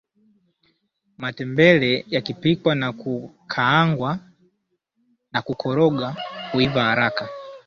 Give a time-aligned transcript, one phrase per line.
[1.17, 4.19] matembele yakipikwa na kukaangwa
[5.31, 6.15] na kukoroga
[6.51, 7.29] huiva haraka